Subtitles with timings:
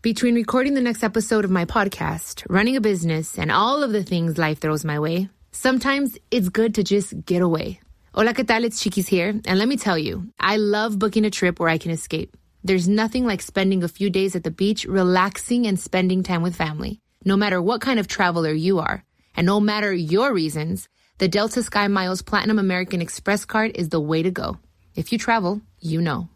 [0.00, 4.04] Between recording the next episode of my podcast, running a business, and all of the
[4.04, 7.80] things life throws my way, sometimes it's good to just get away.
[8.14, 8.62] Hola, ¿qué tal?
[8.62, 9.30] It's Chiquis here.
[9.30, 12.36] And let me tell you, I love booking a trip where I can escape.
[12.62, 16.54] There's nothing like spending a few days at the beach, relaxing and spending time with
[16.54, 17.00] family.
[17.24, 19.02] No matter what kind of traveler you are,
[19.34, 20.88] and no matter your reasons,
[21.18, 24.58] the Delta Sky Miles Platinum American Express card is the way to go.
[24.94, 26.28] If you travel, you know.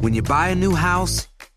[0.00, 1.28] When you buy a new house,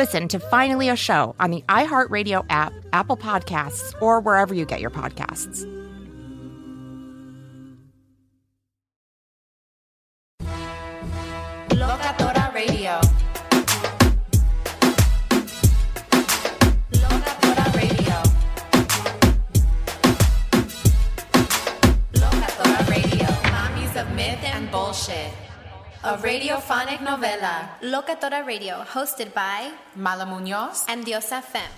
[0.00, 4.80] Listen to Finally a Show on the iHeartRadio app, Apple Podcasts, or wherever you get
[4.80, 5.66] your podcasts.
[11.68, 12.98] Locatora Radio.
[16.92, 18.22] Locatora Radio.
[22.14, 23.26] Locatora Radio.
[23.52, 25.49] Mommies of myth and bullshit.
[26.02, 27.76] A radiophonic novela.
[27.82, 31.68] Locatora Radio, hosted by Mala Munoz and Diosa Fem.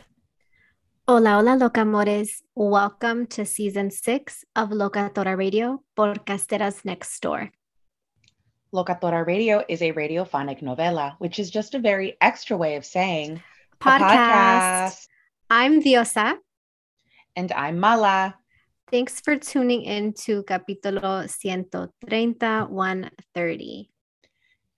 [1.08, 2.40] Hola, hola, locamores.
[2.54, 7.50] Welcome to season six of Locatora Radio, por Casteras Next Door.
[8.72, 13.42] Locatora Radio is a radiophonic novela, which is just a very extra way of saying
[13.80, 14.06] Podcast.
[14.06, 15.08] podcast.
[15.50, 16.38] I'm Diosa.
[17.34, 18.36] And I'm Mala.
[18.88, 23.91] Thanks for tuning in to capítulo 130, 130.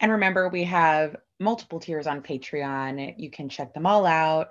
[0.05, 3.15] And remember, we have multiple tiers on Patreon.
[3.17, 4.49] You can check them all out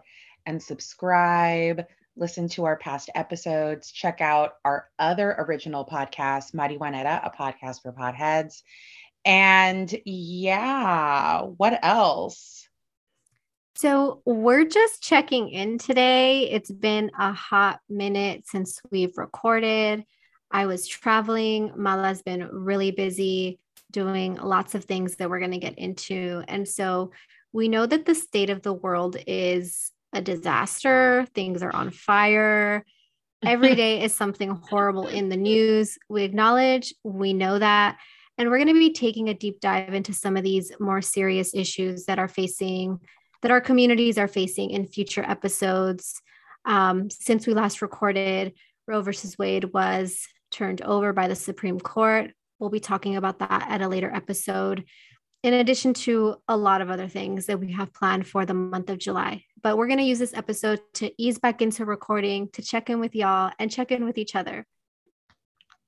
[0.47, 7.30] and subscribe, listen to our past episodes, check out our other original podcast, Marihuanera, a
[7.30, 8.64] podcast for potheads.
[9.25, 12.68] And yeah, what else?
[13.75, 16.50] So, we're just checking in today.
[16.50, 20.03] It's been a hot minute since we've recorded.
[20.50, 21.74] I was traveling.
[21.75, 23.59] Mala's been really busy
[23.93, 26.43] doing lots of things that we're going to get into.
[26.49, 27.11] And so,
[27.53, 32.83] we know that the state of the world is a disaster, things are on fire.
[33.45, 35.97] Every day is something horrible in the news.
[36.09, 37.97] We acknowledge, we know that.
[38.37, 41.53] And we're going to be taking a deep dive into some of these more serious
[41.53, 42.99] issues that are facing,
[43.41, 46.21] that our communities are facing in future episodes.
[46.65, 48.53] Um, since we last recorded,
[48.87, 52.31] Roe versus Wade was turned over by the Supreme Court.
[52.59, 54.85] We'll be talking about that at a later episode,
[55.44, 58.90] in addition to a lot of other things that we have planned for the month
[58.90, 59.44] of July.
[59.61, 63.00] But we're going to use this episode to ease back into recording, to check in
[63.00, 64.66] with y'all and check in with each other.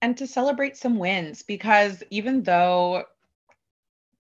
[0.02, 3.06] And to celebrate some wins, because even though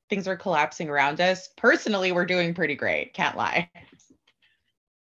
[0.09, 3.13] things are collapsing around us, personally, we're doing pretty great.
[3.13, 3.69] Can't lie.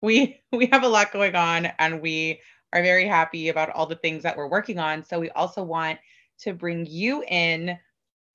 [0.01, 2.42] We we have a lot going on and we
[2.74, 5.04] are very happy about all the things that we're working on.
[5.04, 6.00] So we also want
[6.39, 7.78] to bring you in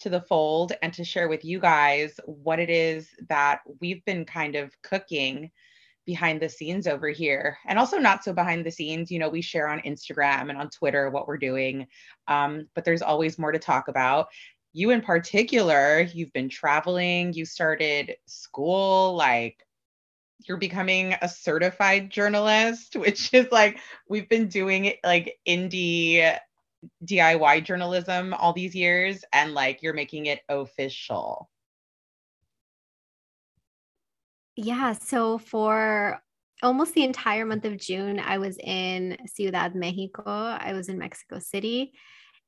[0.01, 4.25] to the fold and to share with you guys what it is that we've been
[4.25, 5.51] kind of cooking
[6.05, 7.57] behind the scenes over here.
[7.67, 10.71] And also not so behind the scenes you know we share on instagram and on
[10.71, 11.87] twitter what we're doing
[12.29, 14.29] um, but there's always more to talk about.
[14.73, 19.65] You in particular you've been traveling you started school like
[20.49, 23.79] you're becoming a certified journalist which is like
[24.09, 26.37] we've been doing like indie
[27.05, 31.49] diy journalism all these years and like you're making it official
[34.57, 34.93] Yeah.
[34.93, 36.21] So for
[36.63, 40.23] almost the entire month of June, I was in Ciudad Mexico.
[40.27, 41.93] I was in Mexico City.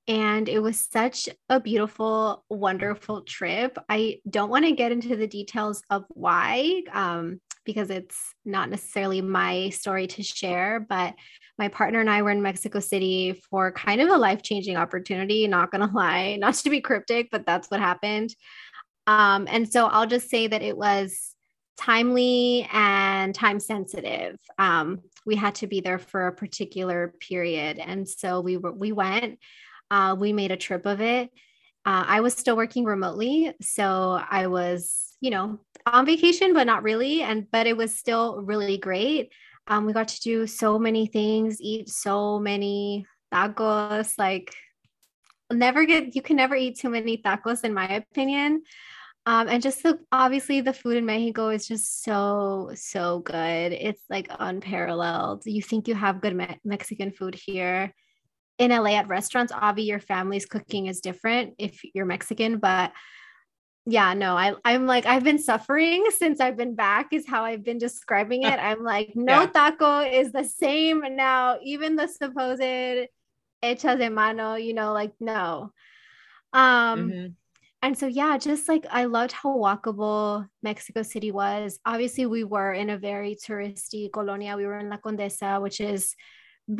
[0.06, 3.78] And it was such a beautiful, wonderful trip.
[3.88, 9.20] I don't want to get into the details of why, um, because it's not necessarily
[9.20, 10.80] my story to share.
[10.80, 11.14] But
[11.58, 15.46] my partner and I were in Mexico City for kind of a life changing opportunity,
[15.46, 18.34] not to lie, not to be cryptic, but that's what happened.
[19.06, 21.34] Um, and so I'll just say that it was
[21.76, 24.38] timely and time sensitive.
[24.58, 28.92] Um, we had to be there for a particular period, and so we were we
[28.92, 29.38] went.
[29.90, 31.30] Uh, we made a trip of it.
[31.86, 36.82] Uh, I was still working remotely, so I was, you know, on vacation, but not
[36.82, 37.22] really.
[37.22, 39.32] And but it was still really great.
[39.66, 44.14] Um, we got to do so many things, eat so many tacos.
[44.18, 44.54] Like,
[45.52, 48.62] never get you can never eat too many tacos, in my opinion.
[49.26, 53.72] Um, and just the obviously the food in Mexico is just so so good.
[53.72, 55.44] It's like unparalleled.
[55.46, 57.94] You think you have good me- Mexican food here
[58.58, 59.52] in LA at restaurants.
[59.54, 62.92] Obviously, your family's cooking is different if you're Mexican, but
[63.86, 67.12] yeah, no, I I'm like I've been suffering since I've been back.
[67.12, 68.58] Is how I've been describing it.
[68.58, 69.46] I'm like no yeah.
[69.46, 71.58] taco is the same now.
[71.62, 72.62] Even the supposed
[73.62, 75.72] hechas de mano, you know, like no.
[76.52, 77.10] Um.
[77.10, 77.26] Mm-hmm
[77.84, 82.72] and so yeah just like i loved how walkable mexico city was obviously we were
[82.72, 86.14] in a very touristy colonia we were in la condesa which is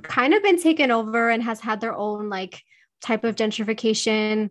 [0.03, 2.63] kind of been taken over and has had their own like
[3.03, 4.49] type of gentrification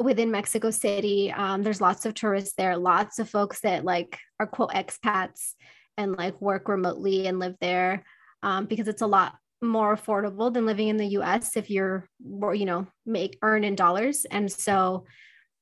[0.00, 4.46] within mexico city um, there's lots of tourists there lots of folks that like are
[4.46, 5.54] quote expats
[5.96, 8.04] and like work remotely and live there
[8.42, 12.08] um, because it's a lot more affordable than living in the us if you're
[12.54, 15.04] you know make earn in dollars and so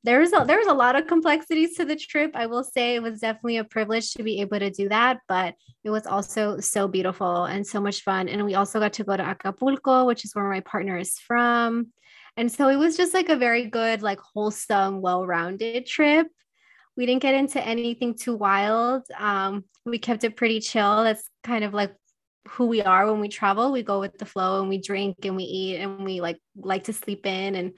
[0.04, 2.30] there's a there's a lot of complexities to the trip.
[2.34, 5.54] I will say it was definitely a privilege to be able to do that, but
[5.84, 8.28] it was also so beautiful and so much fun.
[8.28, 11.88] And we also got to go to Acapulco, which is where my partner is from.
[12.38, 16.28] And so it was just like a very good, like wholesome, well-rounded trip.
[16.96, 19.02] We didn't get into anything too wild.
[19.18, 21.04] Um, we kept it pretty chill.
[21.04, 21.94] That's kind of like
[22.48, 23.72] who we are when we travel.
[23.72, 26.84] We go with the flow and we drink and we eat and we like like
[26.84, 27.72] to sleep in and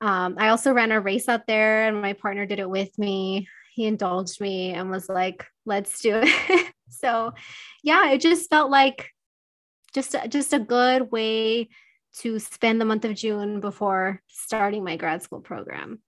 [0.00, 3.48] um, I also ran a race out there, and my partner did it with me.
[3.74, 7.32] He indulged me and was like, "Let's do it." so,
[7.82, 9.10] yeah, it just felt like
[9.92, 11.68] just just a good way
[12.20, 16.00] to spend the month of June before starting my grad school program.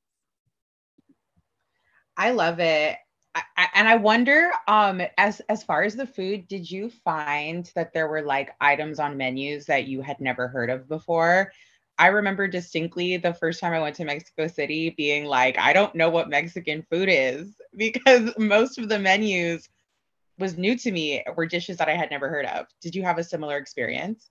[2.17, 2.97] I love it.
[3.35, 7.93] I, and I wonder, um, as as far as the food, did you find that
[7.93, 11.53] there were like items on menus that you had never heard of before?
[11.97, 15.95] I remember distinctly the first time I went to Mexico City being like, I don't
[15.95, 19.69] know what Mexican food is because most of the menus
[20.39, 22.67] was new to me were dishes that I had never heard of.
[22.81, 24.31] Did you have a similar experience?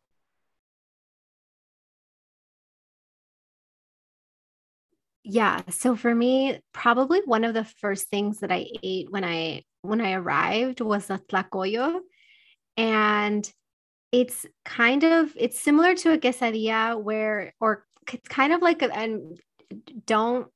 [5.23, 9.63] Yeah, so for me, probably one of the first things that I ate when I
[9.81, 11.99] when I arrived was a tlacoyo.
[12.77, 13.51] And
[14.11, 18.95] it's kind of it's similar to a quesadilla where or it's kind of like a,
[18.95, 19.39] and
[20.05, 20.47] don't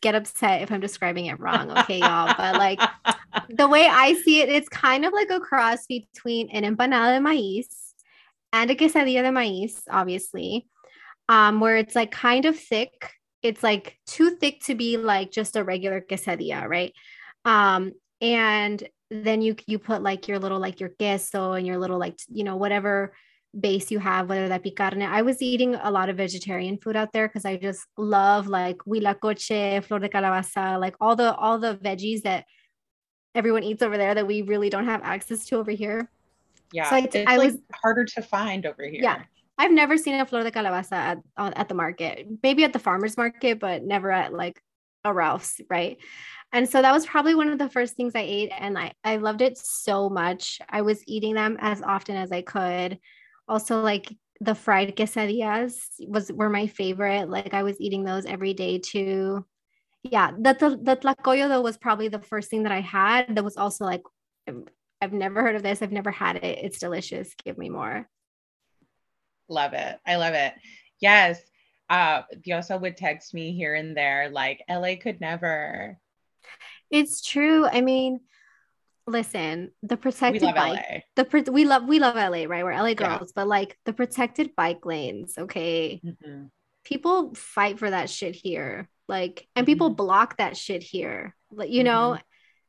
[0.00, 2.32] get upset if I'm describing it wrong, okay, y'all.
[2.36, 2.80] But like
[3.48, 7.24] the way I see it, it's kind of like a cross between an empanada de
[7.24, 7.66] maíz
[8.52, 10.68] and a quesadilla de maíz, obviously,
[11.28, 13.10] um, where it's like kind of thick.
[13.44, 16.92] It's like too thick to be like just a regular quesadilla, right?
[17.44, 21.98] Um, and then you you put like your little like your queso and your little
[21.98, 23.14] like you know whatever
[23.58, 25.02] base you have whether that be carne.
[25.02, 28.78] I was eating a lot of vegetarian food out there because i just love like
[28.78, 32.46] huitlacoche flor de calabaza like all the all the veggies that
[33.34, 36.10] everyone eats over there that we really don't have access to over here.
[36.72, 39.02] Yeah so I, it's I like was harder to find over here.
[39.02, 39.22] yeah
[39.58, 43.16] i've never seen a flor de calabaza at, at the market maybe at the farmers
[43.16, 44.60] market but never at like
[45.04, 45.98] a ralph's right
[46.54, 48.52] and so that was probably one of the first things I ate.
[48.56, 50.60] And I, I loved it so much.
[50.70, 53.00] I was eating them as often as I could.
[53.48, 55.74] Also, like the fried quesadillas
[56.06, 57.28] was were my favorite.
[57.28, 59.44] Like I was eating those every day too.
[60.04, 63.34] Yeah, the, the, the tlacoyo though was probably the first thing that I had.
[63.34, 64.02] That was also like
[65.00, 65.82] I've never heard of this.
[65.82, 66.58] I've never had it.
[66.62, 67.34] It's delicious.
[67.44, 68.08] Give me more.
[69.48, 69.98] Love it.
[70.06, 70.54] I love it.
[71.00, 71.40] Yes.
[71.90, 75.98] Uh, Diosa would text me here and there, like, LA could never.
[76.90, 77.66] It's true.
[77.66, 78.20] I mean,
[79.06, 80.98] listen, the protected bike, LA.
[81.16, 82.64] the pro- we love we love LA, right?
[82.64, 82.94] We're LA Yeah.
[83.18, 86.00] girls, but like the protected bike lanes, okay.
[86.04, 86.50] Mhm.
[86.84, 89.96] People fight for that shit here, like, and people Mm-hmm.
[89.96, 91.34] block that shit here.
[91.50, 92.18] Like, you know,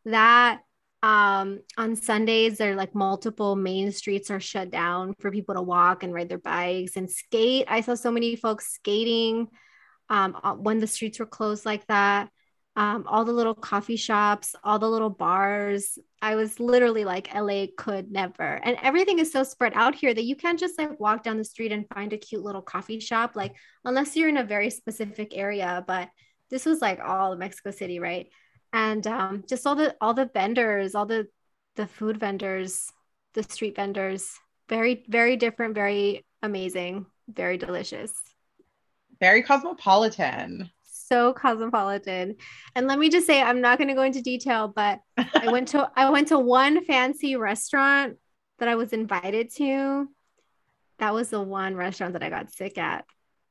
[0.06, 0.62] that
[1.06, 5.62] um on Sundays there are like multiple main streets are shut down for people to
[5.62, 7.66] walk and ride their bikes and skate.
[7.68, 9.48] I saw so many folks skating
[10.10, 12.30] um uh, when the streets were closed like that.
[12.78, 15.98] Um, all the little coffee shops, all the little bars.
[16.22, 18.60] I was literally like, LA could never.
[18.66, 21.46] And everything is so spread out here that you can't just like walk down the
[21.46, 25.38] street and find a cute little coffee shop, like unless you're in a very specific
[25.38, 25.86] area.
[25.88, 26.10] But
[26.50, 28.28] this was like all of Mexico City, right?
[28.76, 31.30] And um, just all the all the vendors, all the
[31.78, 32.92] the food vendors,
[33.34, 34.40] the street vendors,
[34.70, 38.14] very very different, very amazing, very delicious
[39.20, 40.72] Very cosmopolitan.
[40.84, 42.36] so cosmopolitan.
[42.76, 45.70] And let me just say, I'm not going to go into detail, but I went
[45.70, 48.18] to I went to one fancy restaurant
[48.60, 50.08] that I was invited to.
[51.00, 53.06] That was the one restaurant that I got sick at.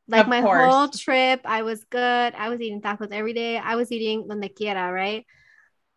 [0.07, 0.75] Like Of my course.
[0.75, 2.35] whole trip, I was good.
[2.35, 3.57] I was eating tacos every day.
[3.59, 5.25] I was eating donde quiera, right?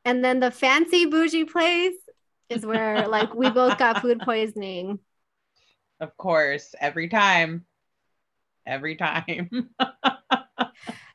[0.05, 1.95] And then the fancy bougie place
[2.49, 4.99] is where like we both got food poisoning.
[5.99, 7.65] Of course, every time.
[8.65, 9.49] Every time.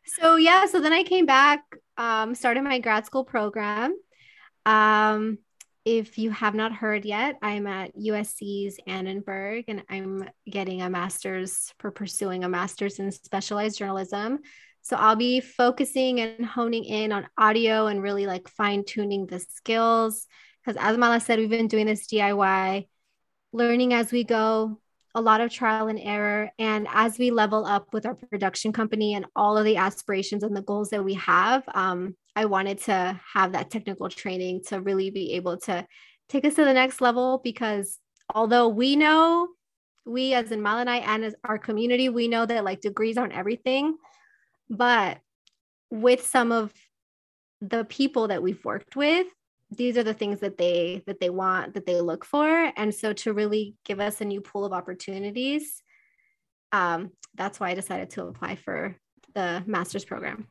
[0.05, 1.61] so yeah so then i came back
[1.97, 3.95] um started my grad school program
[4.67, 5.39] um
[5.85, 11.73] if you have not heard yet i'm at usc's annenberg and i'm getting a master's
[11.79, 14.39] for pursuing a master's in specialized journalism
[14.83, 19.41] so i'll be focusing and honing in on audio and really like fine tuning the
[19.41, 20.27] skills
[20.65, 22.87] because as mala said we've been doing this diy
[23.53, 24.79] learning as we go
[25.15, 26.51] a lot of trial and error.
[26.59, 30.57] And as we level up with our production company and all of the aspirations and
[30.57, 35.11] the goals that we have, um, I wanted to have that technical training to really
[35.11, 35.87] be able to
[36.29, 37.41] take us to the next level.
[37.43, 37.99] Because
[38.35, 39.49] although we know,
[40.05, 43.19] we as in Mala and I and as our community, we know that like degrees
[43.19, 43.97] aren't everything.
[44.71, 45.19] But
[45.91, 46.73] with some of
[47.61, 49.27] the people that we've worked with,
[49.77, 53.13] these are the things that they that they want that they look for and so
[53.13, 55.83] to really give us a new pool of opportunities
[56.73, 58.97] um, that's why i decided to apply for
[59.35, 60.47] the master's program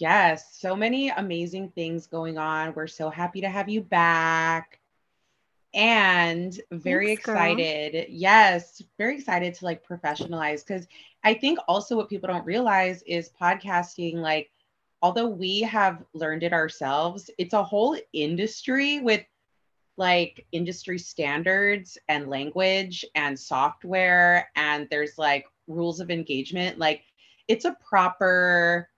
[0.00, 2.72] Yes, so many amazing things going on.
[2.74, 4.80] We're so happy to have you back.
[5.74, 7.38] And very Thanks, girl.
[7.38, 8.06] excited.
[8.08, 10.88] Yes, very excited to like professionalize because
[11.22, 14.50] I think also what people don't realize is podcasting, like,
[15.02, 19.24] although we have learned it ourselves, it's a whole industry with
[19.96, 24.50] like industry standards and language and software.
[24.56, 26.78] And there's like rules of engagement.
[26.78, 27.02] Like,
[27.48, 28.88] it's a proper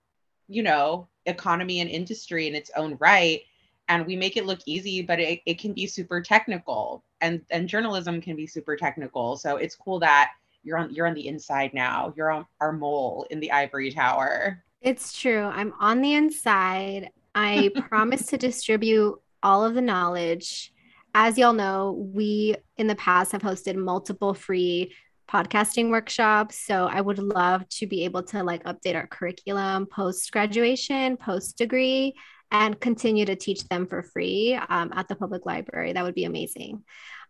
[0.48, 3.42] you know economy and industry in its own right
[3.88, 7.68] and we make it look easy but it, it can be super technical and and
[7.68, 9.36] journalism can be super technical.
[9.36, 10.32] So it's cool that
[10.62, 12.12] you're on you're on the inside now.
[12.16, 14.62] You're on our mole in the ivory tower.
[14.82, 15.44] It's true.
[15.44, 17.10] I'm on the inside.
[17.34, 20.74] I promise to distribute all of the knowledge.
[21.14, 24.92] As y'all know we in the past have hosted multiple free
[25.30, 30.30] podcasting workshops so i would love to be able to like update our curriculum post
[30.32, 32.14] graduation post degree
[32.52, 35.94] and continue to teach them for free um, at the public library.
[35.94, 36.84] That would be amazing.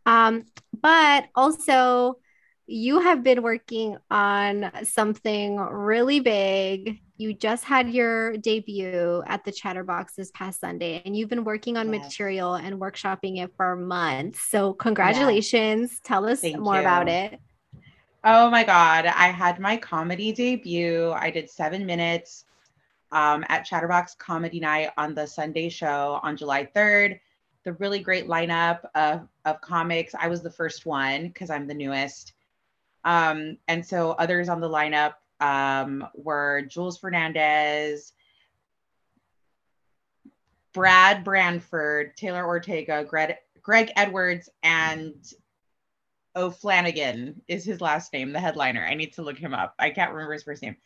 [0.04, 0.42] Um,
[0.78, 2.16] but also
[2.66, 6.98] you have been working on something really big.
[7.18, 11.76] You just had your debut at the chatterbox this past sunday and you've been working
[11.76, 12.02] on Yes.
[12.06, 14.40] material and workshopping it for months.
[14.50, 16.00] So congratulations.
[16.02, 16.80] Tell us Thank more you.
[16.80, 17.38] about it
[18.24, 19.06] Oh my God.
[19.06, 21.10] I had my comedy debut.
[21.10, 22.44] I did seven minutes
[23.10, 27.18] um, at Chatterbox Comedy Night on the Sunday show on July 3rd.
[27.64, 30.14] The really great lineup of, of comics.
[30.18, 32.34] I was the first one because I'm the newest.
[33.04, 38.12] Um, and so others on the lineup um, were Jules Fernandez,
[40.72, 45.14] Brad Branford, Taylor Ortega, Greg, Greg Edwards, and
[46.36, 48.84] O'Flanagan is his last name, the headliner.
[48.84, 49.74] I need to look him up.
[49.78, 50.76] I can't remember his first name,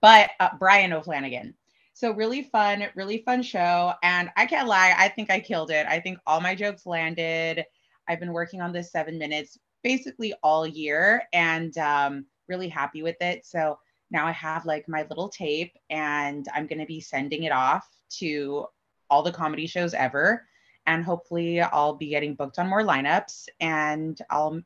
[0.00, 1.54] but uh, Brian O'Flanagan.
[1.92, 3.92] So really fun, really fun show.
[4.02, 5.86] And I can't lie, I think I killed it.
[5.86, 7.64] I think all my jokes landed.
[8.08, 13.16] I've been working on this seven minutes basically all year and um, really happy with
[13.20, 13.44] it.
[13.44, 13.78] So
[14.10, 17.86] now I have like my little tape and I'm going to be sending it off
[18.18, 18.66] to
[19.08, 20.46] all the comedy shows ever
[20.86, 24.60] And hopefully, I'll be getting booked on more lineups and I'll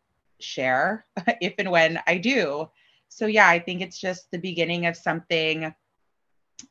[0.45, 1.07] share
[1.41, 2.69] if and when I do.
[3.09, 5.75] So, yeah, I think it's just the beginning of something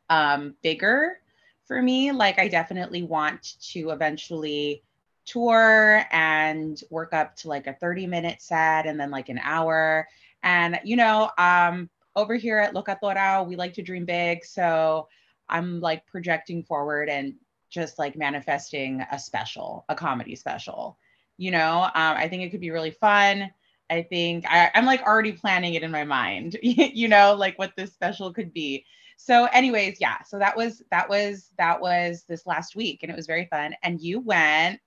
[0.10, 1.20] um, bigger
[1.66, 2.12] for me.
[2.12, 4.84] Like, I definitely want to eventually
[5.26, 10.08] tour and work up to like a 30 minute set and then like an hour.
[10.44, 14.44] And, you know, um, over here at Locatora, we like to dream big.
[14.46, 15.08] So
[15.50, 17.36] I'm like projecting forward and
[17.70, 20.98] just like manifesting a special, a comedy special.
[21.38, 23.50] You know, um, I think it could be really fun.
[23.90, 27.74] I think I, I'm like already planning it in my mind, you know, like what
[27.76, 28.86] this special could be.
[29.18, 30.22] So, anyways, yeah.
[30.24, 33.76] So that was that was that was this last week, and it was very fun.
[33.84, 34.80] And you went,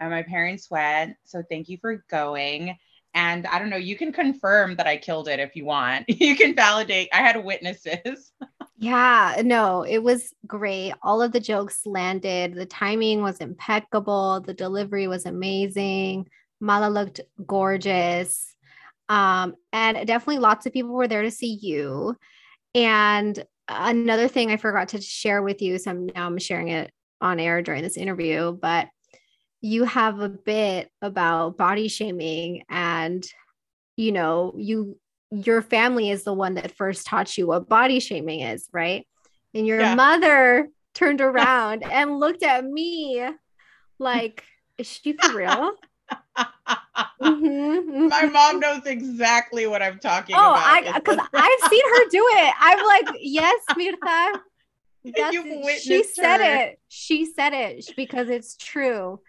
[0.00, 1.16] and my parents went.
[1.24, 2.76] So thank you for going.
[3.14, 6.04] And I don't know, you can confirm that I killed it if you want.
[6.08, 7.08] You can validate.
[7.12, 8.32] I had witnesses.
[8.76, 10.92] yeah, no, it was great.
[11.02, 12.54] All of the jokes landed.
[12.54, 14.40] The timing was impeccable.
[14.40, 16.28] The delivery was amazing.
[16.60, 18.54] Mala looked gorgeous.
[19.08, 22.16] Um, and definitely lots of people were there to see you.
[22.74, 26.90] And another thing I forgot to share with you, so I'm, now I'm sharing it
[27.20, 28.88] on air during this interview, but
[29.60, 33.26] you have a bit about body shaming and
[33.96, 34.98] you know you
[35.30, 39.06] your family is the one that first taught you what body shaming is right
[39.54, 39.94] and your yeah.
[39.94, 43.26] mother turned around and looked at me
[43.98, 44.44] like
[44.78, 45.72] is she for real
[46.36, 48.08] mm-hmm, mm-hmm.
[48.08, 50.56] My mom knows exactly what I'm talking oh, about.
[50.56, 52.54] Oh, I because I've seen her do it.
[52.60, 54.40] I'm like, yes, Mirtha.
[55.80, 56.80] she said it.
[56.88, 59.20] She said it because it's true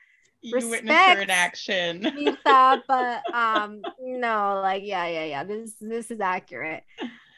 [0.41, 2.01] you respect witnessed her in action.
[2.01, 5.43] Misa, but um, no, like yeah, yeah, yeah.
[5.43, 6.83] This this is accurate.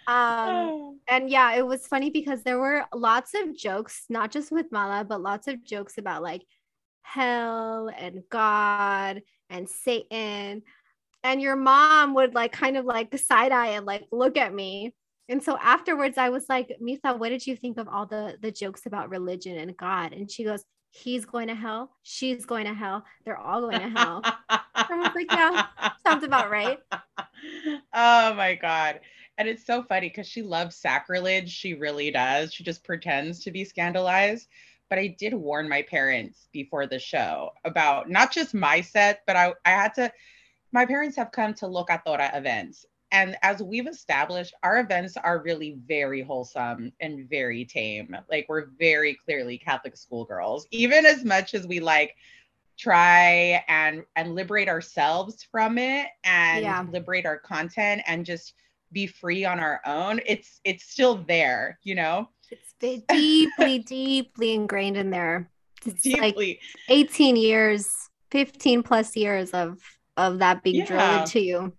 [0.07, 4.71] Um, and yeah, it was funny because there were lots of jokes, not just with
[4.71, 6.43] Mala, but lots of jokes about like
[7.01, 10.63] hell and God and Satan.
[11.23, 14.95] And your mom would like kind of like side eye and like look at me.
[15.27, 18.51] And so afterwards, I was like, Mirtha, what did you think of all the the
[18.51, 20.13] jokes about religion and God?
[20.13, 23.89] And she goes, he's going to hell, she's going to hell, they're all going to
[23.89, 24.21] hell.
[24.49, 25.67] I was like, yeah,
[26.05, 26.79] sounds about right.
[27.93, 28.99] Oh my God.
[29.37, 31.49] And it's so funny because she loves sacrilege.
[31.49, 32.53] She really does.
[32.53, 34.49] She just pretends to be scandalized.
[34.89, 39.35] But I did warn my parents before the show about not just my set, but
[39.35, 40.11] I, I had to,
[40.71, 45.41] my parents have come to Look Locatora events and as we've established, our events are
[45.41, 48.15] really very wholesome and very tame.
[48.29, 52.15] Like we're very clearly Catholic schoolgirls, even as much as we like
[52.77, 56.85] try and and liberate ourselves from it and yeah.
[56.91, 58.53] liberate our content and just
[58.91, 60.19] be free on our own.
[60.25, 62.29] It's it's still there, you know.
[62.51, 65.49] It's deeply, deeply ingrained in there.
[65.85, 66.31] It's deeply.
[66.33, 67.87] like 18 years,
[68.31, 69.79] 15 plus years of
[70.17, 70.85] of that being yeah.
[70.85, 71.73] drilled into you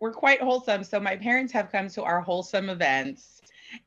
[0.00, 0.84] we're quite wholesome.
[0.84, 3.42] So my parents have come to our wholesome events,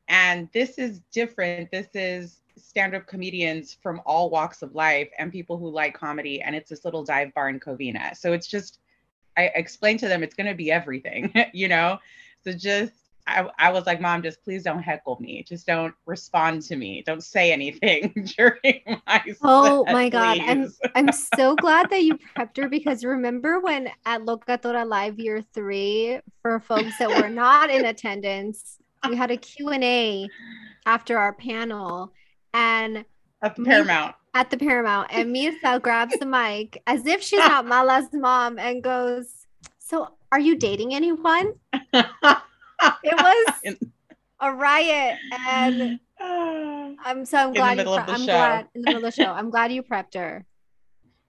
[0.08, 1.70] and this is different.
[1.70, 6.54] This is stand-up comedians from all walks of life and people who like comedy, and
[6.54, 8.16] it's this little dive bar in Covina.
[8.16, 8.80] So it's just
[9.36, 11.98] I explained to them it's going to be everything, you know.
[12.44, 12.92] So just
[13.26, 15.44] I, I was like, Mom, just please don't heckle me.
[15.44, 17.02] Just don't respond to me.
[17.06, 20.38] Don't say anything during my Oh set, my God.
[20.40, 25.42] I'm I'm so glad that you prepped her because remember when at Locatora Live year
[25.54, 28.78] three, for folks that were not in attendance,
[29.08, 30.28] we had a Q&A
[30.86, 32.12] after our panel
[32.52, 33.04] and
[33.42, 34.14] at the Paramount.
[34.34, 35.08] At the Paramount.
[35.10, 39.46] And Mirtha grabs the mic as if she's not Mala's mom and goes,
[39.78, 41.52] So are you dating anyone?
[41.92, 42.06] it
[43.04, 43.76] was
[44.40, 48.26] a riot and I'm so I'm glad you pre- I'm show.
[48.26, 49.30] glad in the middle of the show.
[49.30, 50.46] I'm glad you prepped her.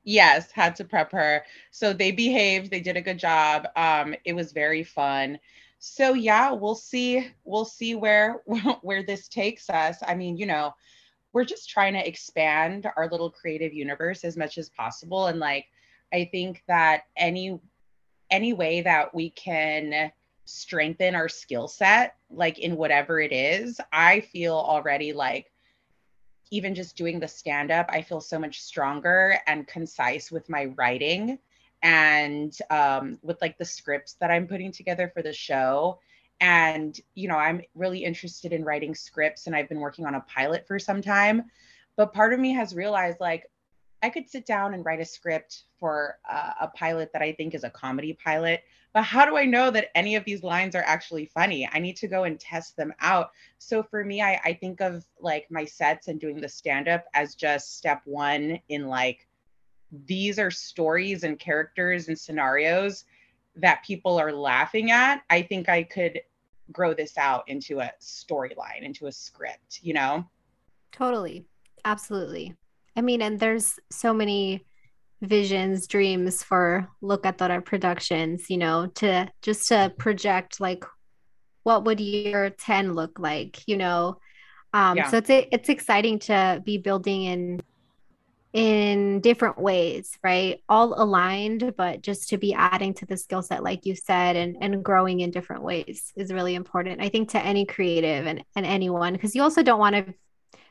[0.05, 1.43] Yes, had to prep her.
[1.71, 3.67] So they behaved, they did a good job.
[3.75, 5.37] Um it was very fun.
[5.79, 8.41] So yeah, we'll see we'll see where
[8.81, 9.97] where this takes us.
[10.07, 10.73] I mean, you know,
[11.33, 15.65] we're just trying to expand our little creative universe as much as possible and like
[16.13, 17.59] I think that any
[18.33, 20.11] any way that we can
[20.45, 25.51] strengthen our skill set, like in whatever it is, I feel already like
[26.49, 30.65] even just doing the stand up, I feel so much stronger and concise with my
[30.65, 31.37] writing
[31.83, 35.99] and um, with like the scripts that I'm putting together for the show.
[36.39, 40.21] And, you know, I'm really interested in writing scripts and I've been working on a
[40.21, 41.43] pilot for some time.
[41.97, 43.49] But part of me has realized like
[44.03, 47.55] I could sit down and write a script for uh, a pilot that I think
[47.55, 48.63] is a comedy pilot,
[48.93, 51.67] but how do I know that any of these lines are actually funny?
[51.71, 53.31] I need to go and test them out.
[53.57, 57.05] So for me, I, I think of like my sets and doing the stand up
[57.13, 59.25] as just step one in like
[60.05, 63.05] these are stories and characters and scenarios
[63.55, 66.19] that people are laughing at, I think I could
[66.71, 70.25] grow this out into a storyline, into a script, you know?
[70.91, 71.45] Totally.
[71.85, 72.55] Absolutely.
[72.95, 74.65] I mean, and there's so many
[75.21, 80.83] visions, dreams for look at Locatora Productions, you know, to just to project like
[81.63, 84.17] what would year 10 look like, you know?
[84.73, 85.09] Um, yeah.
[85.09, 87.61] so it's it's exciting to be building in
[88.53, 90.61] in different ways, right?
[90.69, 94.57] All aligned, but just to be adding to the skill set, like you said, and,
[94.61, 97.01] and growing in different ways is really important.
[97.01, 100.13] I think to any creative and, and anyone, because you also don't want to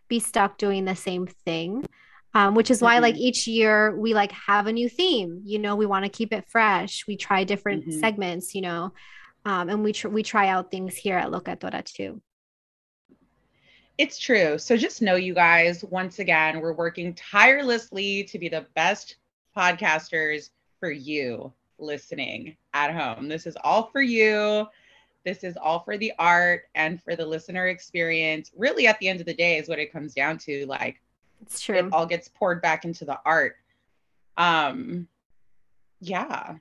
[0.08, 1.85] be stuck doing the same thing.
[2.35, 3.03] Um, which is why mm-hmm.
[3.03, 6.33] like each year we like have a new theme you know we want to keep
[6.33, 8.01] it fresh we try different mm-hmm.
[8.01, 8.92] segments you know
[9.45, 12.23] um, and we tr- we try out things here at locatora too
[13.99, 14.59] it's true.
[14.59, 19.16] So just know, you guys, once again, we're working tirelessly to be the best
[19.57, 23.29] podcasters for you listening at home.
[23.29, 24.66] This is all for you.
[25.25, 28.51] This is all for the art and for the listener experience.
[28.57, 30.66] Really, at the end of the day, is what it comes down to.
[30.66, 31.01] Like,
[31.42, 31.76] it's true.
[31.76, 33.57] It all gets poured back into the art.
[34.37, 35.09] Um,
[36.00, 36.57] yeah.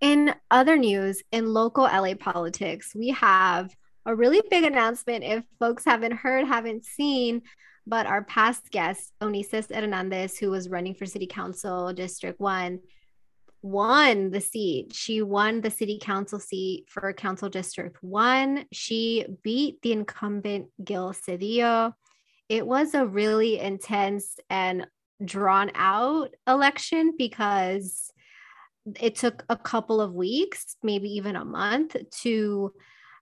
[0.00, 5.84] In other news, in local LA politics, we have a really big announcement if folks
[5.84, 7.42] haven't heard, haven't seen.
[7.86, 12.80] But our past guest, Eunisses Hernandez, who was running for city council District 1,
[13.62, 14.92] won the seat.
[14.92, 18.66] She won the city council seat for Council District 1.
[18.72, 21.94] She beat the incumbent Gil Cedillo.
[22.48, 24.86] It was a really intense and
[25.24, 28.10] drawn out election because
[29.00, 32.72] it took a couple of weeks, maybe even a month, to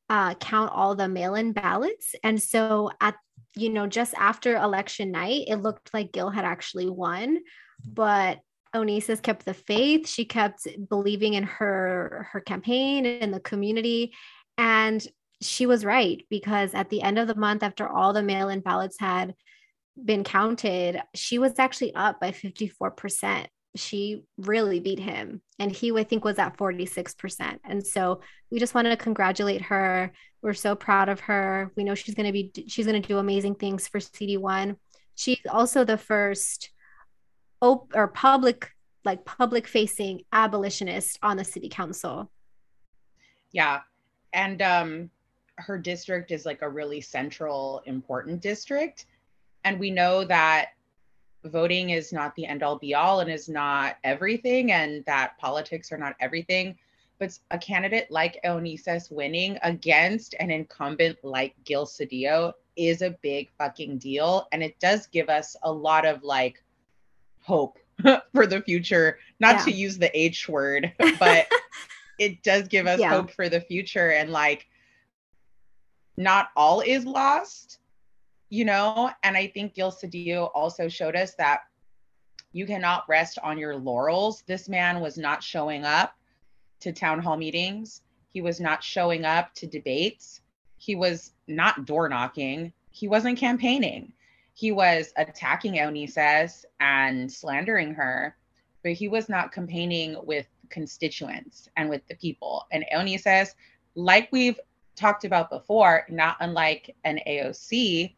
[0.08, 2.14] uh, count all the mail-in ballots.
[2.24, 3.14] And so at
[3.56, 7.38] you know just after election night, it looked like Gil had actually won,
[7.84, 8.38] but
[8.74, 10.08] Eunisses kept the faith.
[10.08, 14.12] She kept believing in her her campaign and the community,
[14.56, 15.04] and
[15.40, 18.98] she was right because at the end of the month, after all the mail-in ballots
[18.98, 19.34] had
[20.02, 26.02] been counted, she was actually up by 54% she really beat him and he i
[26.02, 30.12] think was at 46% and so we just wanted to congratulate her.
[30.42, 31.70] We're so proud of her.
[31.76, 34.76] We know she's going to be she's going to do amazing things for cd1
[35.14, 36.70] she's also the first
[37.60, 38.70] op- or public
[39.04, 42.30] like public facing abolitionist on the city council.
[43.52, 43.80] Yeah.
[44.32, 45.10] And um
[45.60, 49.06] her district is like a really central important district.
[49.64, 50.70] And we know that
[51.44, 55.92] voting is not the end all be all and is not everything and that politics
[55.92, 56.76] are not everything.
[57.18, 63.50] But a candidate like Eunisses winning against an incumbent like Gil Cedillo is a big
[63.58, 64.48] fucking deal.
[64.52, 66.62] And it does give us a lot of like
[67.42, 67.78] hope
[68.34, 69.18] for the future.
[69.38, 69.64] Not yeah.
[69.64, 71.46] to use the h word but
[72.18, 73.10] it does give us yeah.
[73.10, 74.10] hope for the future.
[74.12, 74.69] And like
[76.20, 77.80] not all is lost
[78.50, 81.60] you know, and I think Gil Cedillo also showed us that
[82.52, 84.42] you cannot rest on your laurels.
[84.46, 86.16] This man was not showing up
[86.80, 88.02] to town hall meetings.
[88.32, 90.40] He was not showing up to debates.
[90.78, 92.72] He was not door knocking.
[92.90, 94.12] He wasn't campaigning.
[94.54, 98.36] He was attacking Eunisses and slandering her,
[98.82, 102.66] but he was not campaigning with constituents and with the people.
[102.72, 103.54] And Eunisses,
[103.94, 104.58] like we've
[105.00, 108.14] talked about before, not unlike an AOC,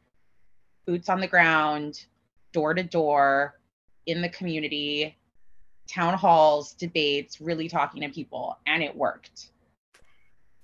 [0.87, 2.07] boots on the ground,
[2.53, 3.59] door to door,
[4.07, 5.17] in the community,
[5.89, 9.51] town halls, debates, really talking to people, and it worked.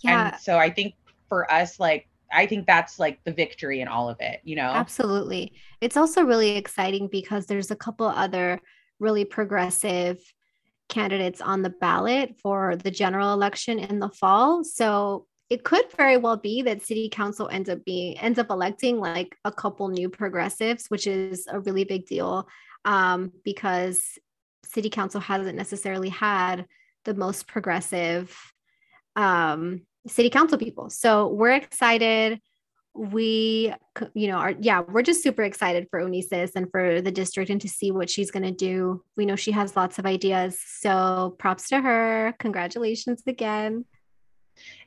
[0.00, 0.30] Yeah.
[0.32, 0.94] And so I think
[1.28, 4.62] for us, like, I think that's like the victory in all of it, you know?
[4.62, 5.52] Absolutely.
[5.80, 8.60] It's also really exciting because there's a couple other
[8.98, 10.20] really progressive
[10.88, 14.64] candidates on the ballot for the general election in the fall.
[14.64, 18.98] So it could very well be that city council ends up being ends up electing
[18.98, 22.46] like a couple new progressives which is a really big deal
[22.84, 24.18] um, because
[24.64, 26.66] city council hasn't necessarily had
[27.04, 28.36] the most progressive
[29.16, 30.90] um, city council people.
[30.90, 32.40] So we're excited.
[32.94, 33.72] We
[34.14, 37.60] you know are yeah we're just super excited for Eunisses and for the district and
[37.60, 39.04] to see what she's going to do.
[39.16, 42.34] We know she has lots of ideas so props to her.
[42.38, 43.84] Congratulations again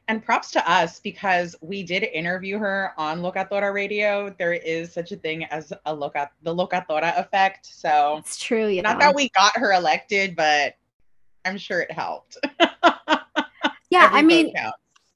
[0.07, 4.33] and props to us because we did interview her on Locatora Radio.
[4.37, 7.65] There is such a thing as a look at the Locatora effect.
[7.65, 8.67] So it's true.
[8.67, 8.81] Yeah.
[8.81, 10.75] Not that we got her elected, but
[11.45, 12.37] I'm sure it helped.
[13.89, 14.53] yeah, I mean,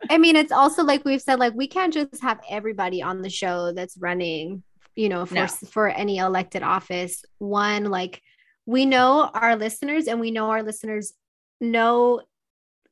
[0.09, 3.29] I mean, it's also like we've said, like we can't just have everybody on the
[3.29, 4.63] show that's running,
[4.95, 5.47] you know, for no.
[5.47, 7.25] for any elected office.
[7.39, 8.21] One, like
[8.65, 11.13] we know our listeners and we know our listeners
[11.61, 12.21] know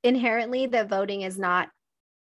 [0.04, 1.70] inherently that voting is not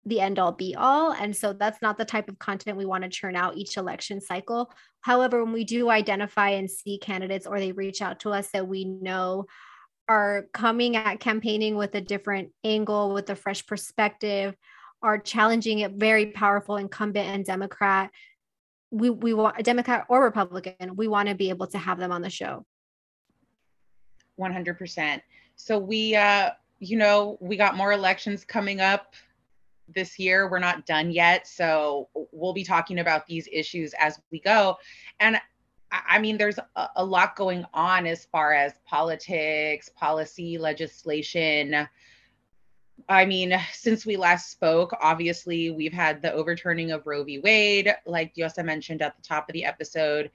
[0.06, 1.12] the end all be all.
[1.12, 4.22] And so that's not the type of content we want to churn out each election
[4.22, 4.72] cycle.
[5.02, 8.68] However, when we do identify and see candidates or they reach out to us that
[8.68, 9.46] we know
[10.08, 14.56] are coming at campaigning with a different angle, with a fresh perspective,
[15.02, 18.10] are challenging a very powerful incumbent and Democrat,
[18.92, 22.12] we, we want a Democrat or Republican, we want to be able to have them
[22.12, 22.65] on the show.
[24.39, 25.22] 100%.
[25.56, 29.13] So we, uh, you know, we got more elections coming up
[29.94, 30.50] this year.
[30.50, 31.48] We're not done yet.
[31.48, 34.78] So we'll be talking about these issues as we go.
[35.20, 35.39] And
[35.92, 36.60] I mean, there's
[36.96, 41.88] a, lot going on as far as politics, policy, legislation.
[43.08, 47.39] I mean, since we last spoke, obviously we've had the overturning of Roe v.
[47.39, 50.30] Wade, like Diosa mentioned at the top of the episode.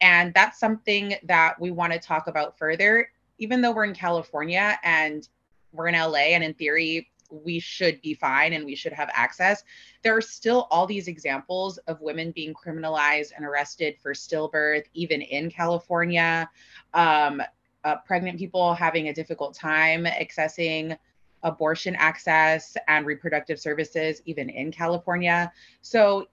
[0.00, 4.78] And that's something that we want to talk about further, even though we're in California
[4.84, 5.28] and
[5.72, 9.62] we're in LA, and in theory, we should be fine and we should have access.
[10.02, 15.22] There are still all these examples of women being criminalized and arrested for stillbirth, even
[15.22, 16.50] in California.
[16.94, 17.42] Um,
[17.84, 20.96] uh, pregnant people having a difficult time accessing
[21.42, 25.50] abortion access and reproductive services, even in California.
[25.80, 26.28] So,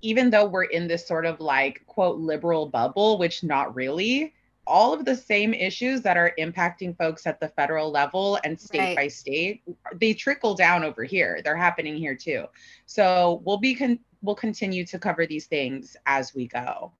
[0.00, 4.34] even though we're in this sort of like, quote, liberal bubble, which not really,
[4.66, 8.78] all of the same issues that are impacting folks at the federal level and state
[8.78, 8.96] right.
[8.96, 9.62] by state
[9.96, 12.44] they trickle down over here they're happening here too
[12.86, 16.92] so we'll be con- we'll continue to cover these things as we go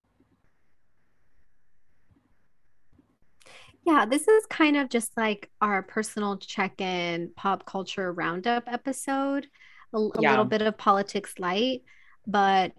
[3.85, 9.47] yeah this is kind of just like our personal check-in pop culture roundup episode
[9.95, 10.31] a, a yeah.
[10.31, 11.83] little bit of politics light
[12.27, 12.73] but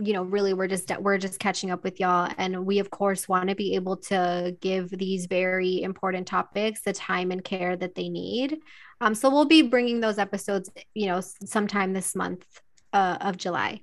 [0.00, 2.30] you know really we're just we're just catching up with y'all.
[2.38, 6.92] And we of course want to be able to give these very important topics the
[6.92, 8.58] time and care that they need.
[9.00, 12.44] Um so we'll be bringing those episodes you know sometime this month
[12.92, 13.82] uh, of july.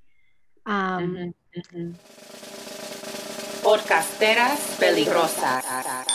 [0.65, 1.91] Um mm-hmm, mm-hmm.
[3.65, 6.14] podcasteras peligrosas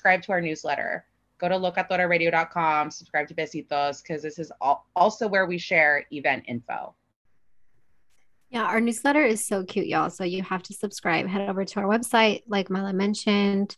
[0.00, 1.04] subscribe to our newsletter.
[1.38, 6.44] Go to locatoraradio.com, subscribe to Besitos, because this is all, also where we share event
[6.48, 6.94] info.
[8.48, 10.08] Yeah, our newsletter is so cute, y'all.
[10.08, 11.26] So you have to subscribe.
[11.26, 13.76] Head over to our website, like Mala mentioned.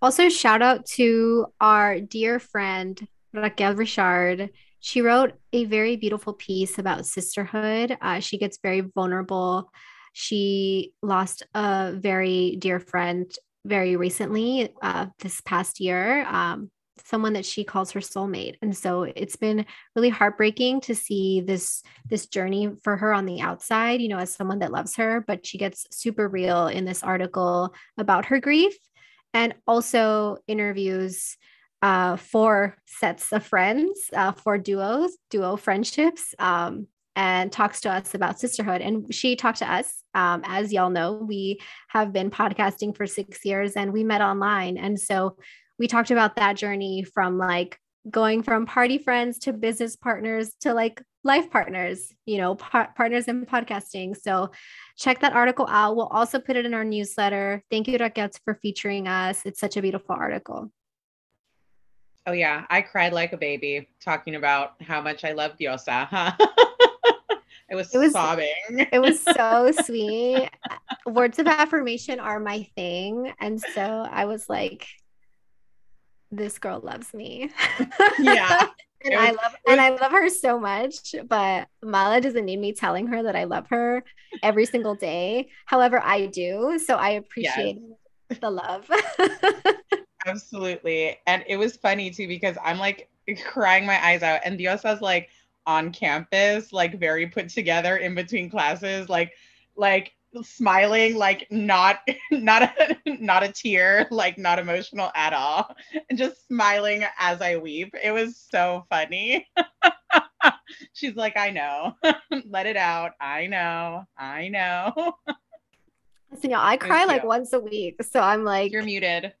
[0.00, 4.48] Also, shout out to our dear friend, Raquel Reichard.
[4.80, 7.94] She wrote a very beautiful piece about sisterhood.
[8.00, 9.70] Uh, she gets very vulnerable.
[10.14, 13.30] She lost a very dear friend
[13.68, 16.70] very recently, uh, this past year, um,
[17.04, 18.56] someone that she calls her soulmate.
[18.62, 23.40] And so it's been really heartbreaking to see this this journey for her on the
[23.40, 27.02] outside you know as someone that loves her but she gets super real in this
[27.02, 28.74] article about her grief
[29.34, 31.36] and also interviews
[31.82, 36.86] uh, for sets of friends uh, for duos duo friendships um,
[37.18, 38.80] and talks to us about sisterhood.
[38.80, 40.04] And she talked to us.
[40.14, 44.78] Um, as y'all know, we have been podcasting for six years and we met online.
[44.78, 45.36] And so
[45.80, 47.76] we talked about that journey from like
[48.08, 53.26] going from party friends to business partners to like life partners, you know, par- partners
[53.26, 54.16] in podcasting.
[54.16, 54.52] So
[54.96, 55.96] check that article out.
[55.96, 57.64] We'll also put it in our newsletter.
[57.68, 59.44] Thank you, Raquel, for featuring us.
[59.44, 60.70] It's such a beautiful article.
[62.28, 66.06] Oh yeah, I cried like a baby talking about how much I love Diosa.
[66.06, 66.32] Huh?
[67.70, 68.54] I was, it was sobbing.
[68.70, 70.48] it was so sweet.
[70.70, 73.32] Uh, words of affirmation are my thing.
[73.40, 74.86] And so I was like,
[76.30, 77.50] this girl loves me.
[78.18, 78.66] Yeah.
[79.04, 82.58] and was, I love was, and I love her so much, but Mala doesn't need
[82.58, 84.02] me telling her that I love her
[84.42, 85.48] every single day.
[85.66, 86.78] However, I do.
[86.84, 87.78] So I appreciate
[88.30, 88.38] yes.
[88.40, 88.90] the love.
[90.26, 91.18] Absolutely.
[91.26, 93.08] And it was funny too because I'm like
[93.44, 95.28] crying my eyes out and Diosa's like
[95.68, 99.32] on campus, like very put together in between classes, like
[99.76, 102.00] like smiling like not
[102.30, 105.74] not a not a tear like not emotional at all
[106.10, 109.48] and just smiling as i weep it was so funny
[110.92, 111.94] she's like i know
[112.50, 115.14] let it out i know i know
[116.30, 118.02] Listen, y'all, I cry like once a week.
[118.02, 119.32] So I'm like, you're muted.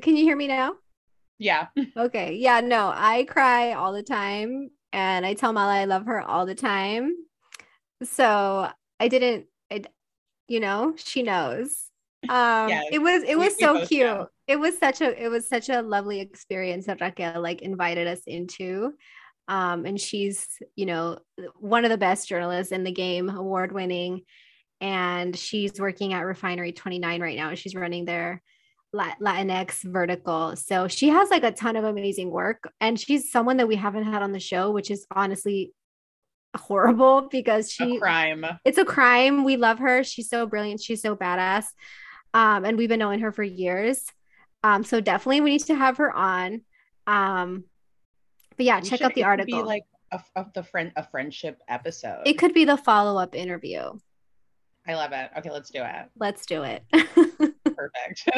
[0.00, 0.74] Can you hear me now?
[1.38, 1.66] Yeah.
[1.96, 2.34] Okay.
[2.34, 2.60] Yeah.
[2.60, 4.70] No, I cry all the time.
[4.92, 7.12] And I tell Mala I love her all the time.
[8.02, 8.68] So
[9.00, 9.82] I didn't, I,
[10.46, 11.76] you know, she knows.
[12.28, 14.06] Um, it was, it was we, so we cute.
[14.06, 14.28] Know.
[14.46, 18.20] It was such a, it was such a lovely experience that Raquel like invited us
[18.26, 18.94] into.
[19.46, 20.46] Um, and she's,
[20.76, 21.18] you know,
[21.58, 24.22] one of the best journalists in the game, award winning
[24.80, 27.54] and she's working at Refinery 29 right now.
[27.54, 28.42] She's running their
[28.94, 30.56] Latinx vertical.
[30.56, 32.70] So she has like a ton of amazing work.
[32.80, 35.72] And she's someone that we haven't had on the show, which is honestly
[36.56, 38.44] horrible because she a crime.
[38.64, 39.44] It's a crime.
[39.44, 40.02] We love her.
[40.04, 40.80] She's so brilliant.
[40.80, 41.66] She's so badass.
[42.34, 44.04] Um, and we've been knowing her for years.
[44.62, 46.62] Um, so definitely we need to have her on.
[47.06, 47.64] Um,
[48.56, 49.58] but yeah, we check out the article.
[49.58, 52.22] Be like a, a, the friend a friendship episode.
[52.26, 53.92] It could be the follow up interview.
[54.86, 55.30] I love it.
[55.38, 56.10] Okay, let's do it.
[56.18, 56.82] Let's do it.
[57.78, 58.28] Perfect.